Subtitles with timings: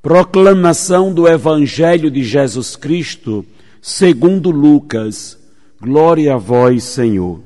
[0.00, 3.44] Proclamação do Evangelho de Jesus Cristo,
[3.82, 5.36] segundo Lucas.
[5.80, 7.40] Glória a vós, Senhor.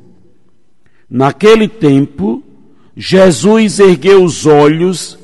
[1.09, 2.43] Naquele tempo,
[2.95, 5.19] Jesus ergueu os olhos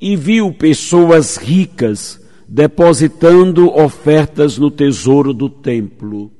[0.00, 6.30] e viu pessoas ricas depositando ofertas no tesouro do templo.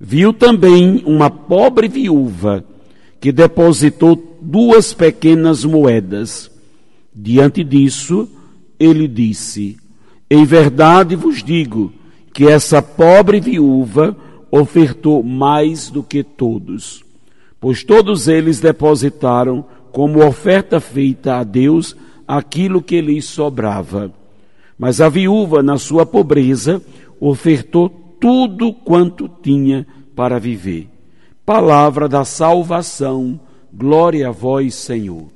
[0.00, 2.64] Viu também uma pobre viúva
[3.20, 6.50] que depositou duas pequenas moedas.
[7.14, 8.28] Diante disso,
[8.78, 9.76] ele disse:
[10.30, 11.92] Em verdade vos digo
[12.32, 14.16] que essa pobre viúva
[14.50, 17.04] ofertou mais do que todos,
[17.60, 24.12] pois todos eles depositaram como oferta feita a Deus aquilo que lhes sobrava.
[24.78, 26.82] Mas a viúva, na sua pobreza,
[27.20, 27.88] ofertou
[28.20, 30.88] tudo quanto tinha para viver
[31.44, 33.38] Palavra da salvação,
[33.70, 35.26] glória a vós, Senhor.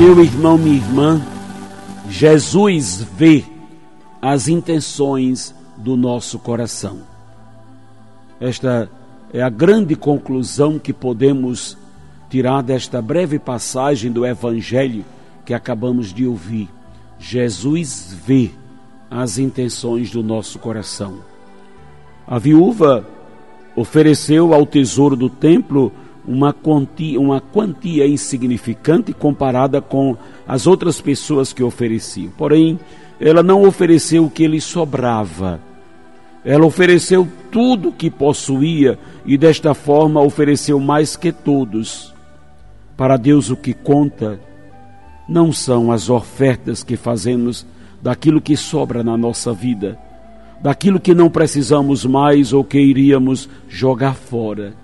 [0.00, 1.20] Meu irmão, minha irmã,
[2.08, 3.44] Jesus vê
[4.22, 7.00] as intenções do nosso coração.
[8.40, 8.90] Esta
[9.30, 11.76] é a grande conclusão que podemos
[12.30, 15.04] tirar desta breve passagem do Evangelho
[15.44, 16.70] que acabamos de ouvir.
[17.18, 18.52] Jesus vê
[19.10, 21.18] as intenções do nosso coração.
[22.26, 23.06] A viúva
[23.76, 25.92] ofereceu ao tesouro do templo
[26.26, 30.16] uma quantia, uma quantia insignificante comparada com
[30.46, 32.30] as outras pessoas que ofereciam.
[32.36, 32.78] Porém,
[33.20, 35.60] ela não ofereceu o que lhe sobrava
[36.44, 42.14] ela ofereceu tudo que possuía e desta forma ofereceu mais que todos.
[42.96, 44.40] Para Deus o que conta
[45.28, 47.66] não são as ofertas que fazemos
[48.02, 49.98] daquilo que sobra na nossa vida,
[50.62, 54.74] daquilo que não precisamos mais ou que iríamos jogar fora.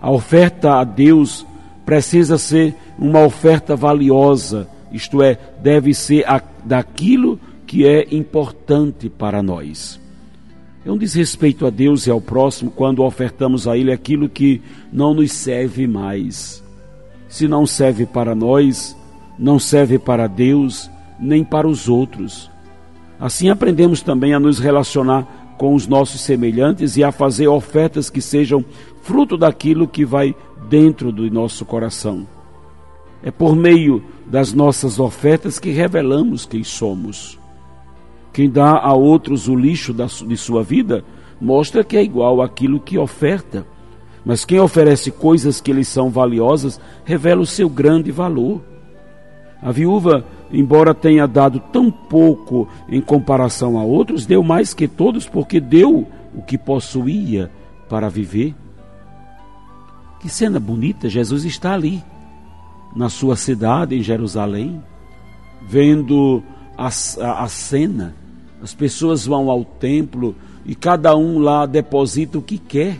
[0.00, 1.46] A oferta a Deus
[1.84, 6.24] precisa ser uma oferta valiosa, isto é, deve ser
[6.64, 10.00] daquilo que é importante para nós.
[10.84, 14.62] É um desrespeito a Deus e ao próximo quando ofertamos a Ele aquilo que
[14.92, 16.62] não nos serve mais.
[17.28, 18.96] Se não serve para nós,
[19.36, 22.48] não serve para Deus, nem para os outros.
[23.18, 28.20] Assim aprendemos também a nos relacionar com os nossos semelhantes e a fazer ofertas que
[28.20, 28.64] sejam
[29.02, 30.34] fruto daquilo que vai
[30.68, 32.26] dentro do nosso coração.
[33.22, 37.38] É por meio das nossas ofertas que revelamos quem somos.
[38.32, 41.02] Quem dá a outros o lixo de sua vida
[41.40, 43.66] mostra que é igual àquilo que oferta.
[44.24, 48.60] Mas quem oferece coisas que lhe são valiosas revela o seu grande valor.
[49.62, 55.26] A viúva, embora tenha dado tão pouco em comparação a outros, deu mais que todos
[55.26, 57.50] porque deu o que possuía
[57.88, 58.54] para viver.
[60.20, 61.08] Que cena bonita!
[61.08, 62.02] Jesus está ali,
[62.94, 64.82] na sua cidade, em Jerusalém,
[65.68, 66.42] vendo
[66.76, 66.88] a,
[67.20, 68.14] a, a cena
[68.62, 70.34] as pessoas vão ao templo
[70.64, 72.98] e cada um lá deposita o que quer.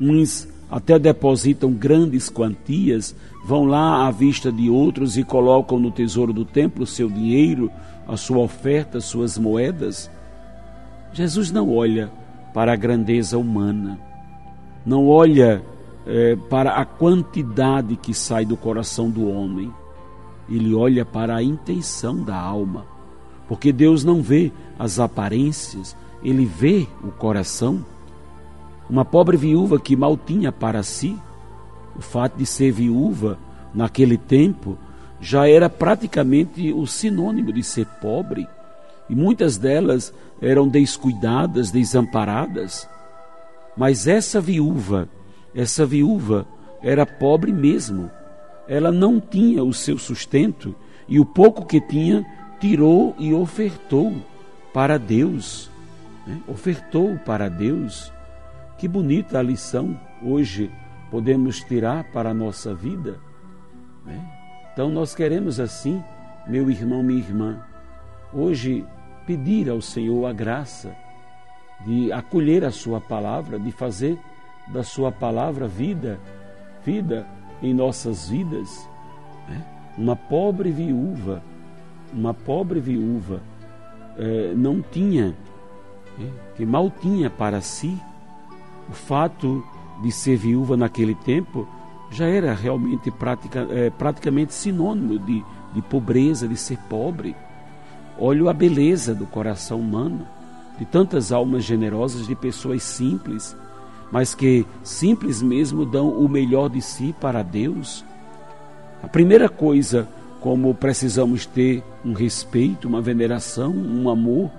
[0.00, 3.14] Uns até depositam grandes quantias,
[3.44, 7.70] vão lá à vista de outros e colocam no tesouro do templo seu dinheiro,
[8.06, 10.10] a sua oferta, suas moedas.
[11.12, 12.10] Jesus não olha
[12.52, 13.98] para a grandeza humana,
[14.84, 15.62] não olha
[16.06, 19.72] é, para a quantidade que sai do coração do homem,
[20.48, 22.98] ele olha para a intenção da alma
[23.48, 27.84] porque Deus não vê as aparências, ele vê o coração.
[28.88, 31.16] Uma pobre viúva que mal tinha para si,
[31.96, 33.38] o fato de ser viúva
[33.74, 34.78] naquele tempo
[35.20, 38.48] já era praticamente o sinônimo de ser pobre,
[39.10, 42.88] e muitas delas eram descuidadas, desamparadas.
[43.76, 45.08] Mas essa viúva,
[45.54, 46.46] essa viúva
[46.82, 48.10] era pobre mesmo.
[48.68, 50.74] Ela não tinha o seu sustento
[51.08, 52.24] e o pouco que tinha
[52.60, 54.14] tirou e ofertou
[54.72, 55.70] para Deus.
[56.26, 56.38] Né?
[56.46, 58.12] Ofertou para Deus.
[58.78, 60.70] Que bonita a lição hoje
[61.10, 63.18] podemos tirar para a nossa vida.
[64.06, 64.24] Né?
[64.72, 66.00] Então nós queremos assim,
[66.46, 67.60] meu irmão, minha irmã,
[68.32, 68.86] hoje
[69.26, 70.94] pedir ao Senhor a graça
[71.84, 74.16] de acolher a Sua palavra, de fazer
[74.68, 76.20] da Sua palavra vida,
[76.84, 77.26] vida
[77.60, 78.88] em nossas vidas.
[79.48, 79.60] Né?
[79.98, 81.42] Uma pobre viúva,
[82.12, 83.42] uma pobre viúva
[84.16, 85.34] eh, não tinha,
[86.20, 88.00] eh, que mal tinha para si,
[88.88, 89.64] o fato
[90.02, 91.66] de ser viúva naquele tempo
[92.10, 93.12] já era realmente
[93.70, 95.44] eh, praticamente sinônimo de,
[95.74, 97.36] de pobreza, de ser pobre.
[98.18, 100.26] Olho a beleza do coração humano,
[100.78, 103.56] de tantas almas generosas, de pessoas simples,
[104.10, 108.04] mas que simples mesmo dão o melhor de si para Deus.
[109.02, 110.08] A primeira coisa
[110.40, 114.50] como precisamos ter um respeito, uma veneração, um amor,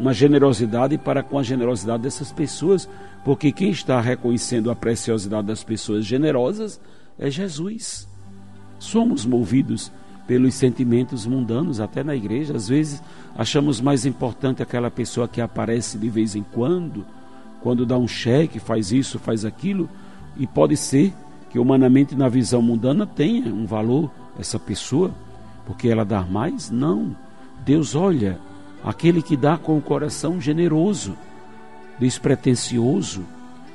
[0.00, 2.88] uma generosidade para com a generosidade dessas pessoas,
[3.22, 6.80] porque quem está reconhecendo a preciosidade das pessoas generosas
[7.18, 8.08] é Jesus.
[8.78, 9.92] Somos movidos
[10.26, 12.56] pelos sentimentos mundanos, até na igreja.
[12.56, 13.02] Às vezes
[13.36, 17.04] achamos mais importante aquela pessoa que aparece de vez em quando,
[17.60, 19.86] quando dá um cheque, faz isso, faz aquilo,
[20.34, 21.12] e pode ser
[21.50, 25.10] que humanamente na visão mundana tenha um valor essa pessoa,
[25.66, 26.70] porque ela dá mais?
[26.70, 27.14] Não.
[27.66, 28.38] Deus olha
[28.84, 31.16] aquele que dá com o coração generoso,
[31.98, 33.24] despretensioso,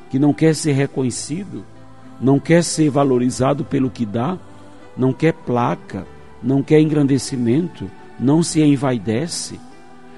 [0.10, 1.66] que não quer ser reconhecido,
[2.20, 4.38] não quer ser valorizado pelo que dá,
[4.98, 6.06] não quer placa,
[6.42, 9.60] não quer engrandecimento, não se envaidece.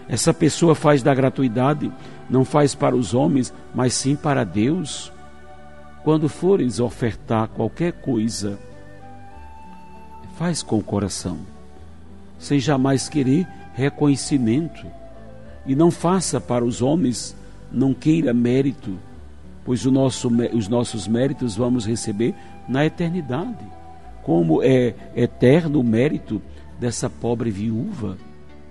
[0.07, 1.91] Essa pessoa faz da gratuidade,
[2.29, 5.11] não faz para os homens, mas sim para Deus.
[6.03, 8.57] Quando fores ofertar qualquer coisa,
[10.37, 11.39] faz com o coração,
[12.37, 13.47] sem jamais querer
[13.77, 14.85] reconhecimento.
[15.65, 17.35] E não faça para os homens,
[17.71, 18.97] não queira mérito,
[19.63, 22.33] pois nosso, os nossos méritos vamos receber
[22.67, 23.77] na eternidade
[24.27, 26.41] como é eterno o mérito
[26.77, 28.17] dessa pobre viúva,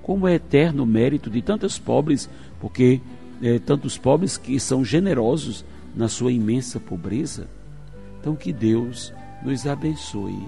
[0.03, 2.29] como é eterno o mérito de tantos pobres,
[2.61, 3.01] porque
[3.43, 5.65] é, tantos pobres que são generosos
[5.95, 7.49] na sua imensa pobreza.
[8.21, 10.47] Então que Deus nos abençoe.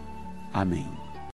[0.52, 1.07] Amém.